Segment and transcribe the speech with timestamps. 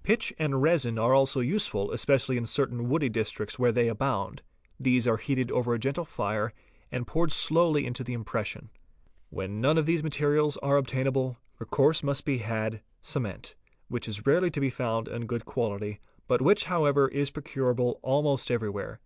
[0.02, 4.42] _Pitch and resin are also useful, especially in certain woody districts Where they abound.
[4.78, 6.52] These are heated over a gentle fire
[6.90, 8.68] and poured slowly into the impression
[9.34, 12.72] "®, 550 OTHER IMPRESSIONS When none of these materials are obtainable, recourse must be had
[12.72, 13.54] to cement,
[13.88, 18.50] which is rarely to be found in good quality but which however is procurable almost
[18.50, 19.00] everywhere.